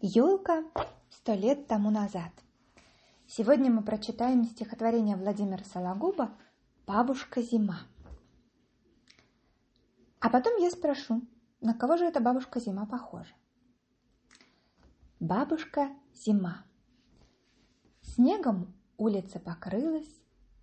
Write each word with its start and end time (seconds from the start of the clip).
Елка 0.00 0.64
сто 1.08 1.34
лет 1.34 1.66
тому 1.66 1.90
назад. 1.90 2.30
Сегодня 3.26 3.70
мы 3.70 3.82
прочитаем 3.82 4.44
стихотворение 4.44 5.16
Владимира 5.16 5.64
Сологуба 5.64 6.30
«Бабушка 6.86 7.40
зима». 7.42 7.78
А 10.20 10.28
потом 10.28 10.56
я 10.60 10.70
спрошу, 10.70 11.22
на 11.60 11.74
кого 11.74 11.96
же 11.96 12.04
эта 12.04 12.20
бабушка 12.20 12.60
зима 12.60 12.86
похожа? 12.86 13.32
Бабушка 15.20 15.90
зима. 16.12 16.64
Снегом 18.02 18.74
улица 18.98 19.38
покрылась, 19.38 20.20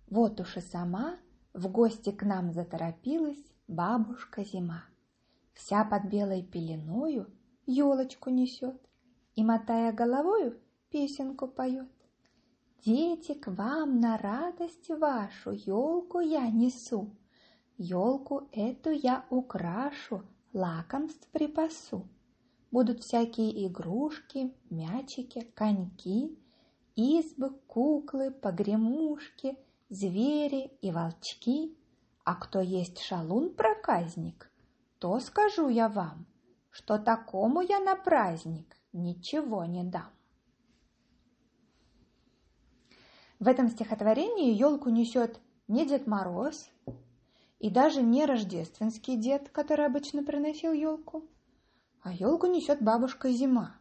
вот 0.08 0.40
уж 0.40 0.58
и 0.58 0.60
сама 0.60 1.16
в 1.54 1.68
гости 1.68 2.12
к 2.12 2.22
нам 2.22 2.52
заторопилась 2.52 3.42
бабушка 3.66 4.44
зима. 4.44 4.84
Вся 5.54 5.84
под 5.84 6.04
белой 6.04 6.42
пеленою 6.42 7.32
елочку 7.66 8.30
несет, 8.30 8.80
и, 9.34 9.42
мотая 9.42 9.92
головою, 9.92 10.60
песенку 10.90 11.48
поет. 11.48 11.88
Дети, 12.84 13.34
к 13.34 13.46
вам 13.48 14.00
на 14.00 14.18
радость 14.18 14.88
вашу 14.88 15.52
елку 15.52 16.20
я 16.20 16.50
несу. 16.50 17.16
Елку 17.78 18.48
эту 18.52 18.90
я 18.90 19.24
украшу, 19.30 20.22
лакомств 20.52 21.28
припасу. 21.28 22.08
Будут 22.70 23.00
всякие 23.00 23.66
игрушки, 23.66 24.52
мячики, 24.70 25.42
коньки, 25.54 26.38
избы, 26.96 27.50
куклы, 27.66 28.30
погремушки, 28.30 29.56
звери 29.88 30.72
и 30.80 30.90
волчки. 30.90 31.76
А 32.24 32.34
кто 32.34 32.60
есть 32.60 32.98
шалун-проказник, 32.98 34.50
то 34.98 35.18
скажу 35.20 35.68
я 35.68 35.88
вам, 35.88 36.26
что 36.70 36.98
такому 36.98 37.60
я 37.60 37.80
на 37.80 37.96
праздник 37.96 38.76
ничего 38.92 39.64
не 39.64 39.84
дам. 39.84 40.10
В 43.38 43.48
этом 43.48 43.68
стихотворении 43.68 44.54
елку 44.54 44.88
несет 44.88 45.40
не 45.66 45.86
Дед 45.86 46.06
Мороз 46.06 46.70
и 47.58 47.70
даже 47.70 48.02
не 48.02 48.24
рождественский 48.26 49.16
дед, 49.16 49.48
который 49.50 49.86
обычно 49.86 50.22
приносил 50.22 50.72
елку, 50.72 51.24
а 52.02 52.12
елку 52.12 52.46
несет 52.46 52.82
бабушка 52.82 53.30
Зима. 53.30 53.76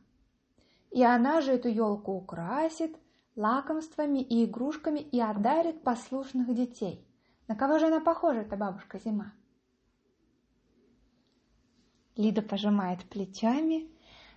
И 0.90 1.04
она 1.04 1.42
же 1.42 1.54
эту 1.54 1.70
елку 1.70 2.14
украсит 2.14 2.98
лакомствами 3.36 4.20
и 4.20 4.46
игрушками 4.46 5.00
и 5.00 5.20
одарит 5.20 5.84
послушных 5.84 6.54
детей. 6.54 7.06
На 7.48 7.56
кого 7.56 7.80
же 7.80 7.88
она 7.88 8.00
похожа, 8.00 8.42
эта 8.42 8.56
бабушка 8.56 9.00
Зима? 9.00 9.34
Лида 12.16 12.42
пожимает 12.42 13.04
плечами 13.10 13.90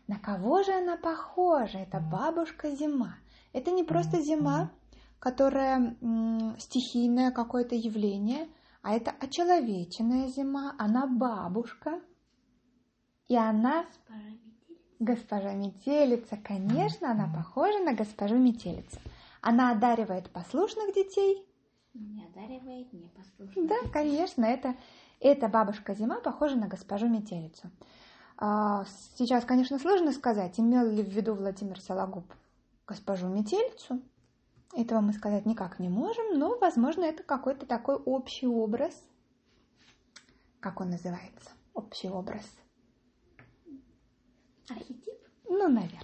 на 0.06 0.18
кого 0.18 0.62
же 0.62 0.72
она 0.72 0.96
похожа? 0.96 1.78
Это 1.78 2.00
бабушка 2.00 2.70
зима. 2.70 3.14
Это 3.52 3.70
не 3.70 3.84
просто 3.84 4.20
зима, 4.20 4.70
которая 5.18 5.96
м, 6.02 6.56
стихийное 6.58 7.30
какое-то 7.30 7.74
явление, 7.74 8.48
а 8.82 8.94
это 8.94 9.12
очеловеченная 9.12 10.28
зима. 10.28 10.74
Она 10.78 11.06
бабушка. 11.06 12.00
И 13.28 13.36
она 13.36 13.86
госпожа 14.98 15.54
метелица. 15.54 16.36
Конечно, 16.36 17.10
она 17.10 17.32
похожа 17.34 17.78
на 17.78 17.94
госпожу 17.94 18.36
метелицу. 18.36 18.98
Она 19.40 19.70
одаривает 19.72 20.30
послушных 20.30 20.94
детей. 20.94 21.46
Не 21.94 22.26
одаривает 22.26 22.92
непослушных. 22.92 23.68
Да, 23.68 23.76
конечно, 23.92 24.44
это, 24.44 24.74
это 25.20 25.48
бабушка 25.48 25.94
зима 25.94 26.20
похожа 26.20 26.56
на 26.56 26.66
госпожу 26.66 27.08
метелицу. 27.08 27.70
А, 28.36 28.84
сейчас, 29.16 29.44
конечно, 29.44 29.78
сложно 29.78 30.12
сказать, 30.12 30.58
имел 30.58 30.90
ли 30.90 31.02
в 31.02 31.08
виду 31.08 31.34
Владимир 31.34 31.80
Сологуб 31.80 32.24
госпожу 32.86 33.28
Метельцу. 33.28 34.02
Этого 34.74 35.00
мы 35.00 35.12
сказать 35.12 35.46
никак 35.46 35.78
не 35.78 35.88
можем, 35.88 36.38
но, 36.38 36.58
возможно, 36.58 37.04
это 37.04 37.22
какой-то 37.22 37.64
такой 37.64 37.94
общий 37.96 38.46
образ. 38.46 38.92
Как 40.58 40.80
он 40.80 40.90
называется? 40.90 41.50
Общий 41.74 42.08
образ. 42.08 42.44
Архетип? 44.68 45.14
Ну, 45.48 45.68
наверное. 45.68 46.03